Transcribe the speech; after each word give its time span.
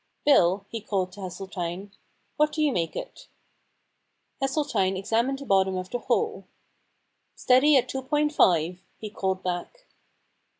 Bill,' 0.25 0.65
he 0.69 0.81
called 0.81 1.11
to 1.11 1.19
Hesseltine, 1.19 1.91
* 2.15 2.35
what 2.35 2.51
do 2.53 2.63
you 2.63 2.71
make 2.71 2.95
it?' 2.95 3.27
Hesseltine 4.41 4.97
examined 4.97 5.37
the 5.37 5.45
bottom 5.45 5.77
of 5.77 5.91
the 5.91 5.99
hole. 5.99 6.47
* 6.89 7.07
Steady 7.35 7.77
at 7.77 7.87
two 7.87 8.01
point 8.01 8.33
five,' 8.33 8.81
he 8.97 9.11
called 9.11 9.43
back. 9.43 9.85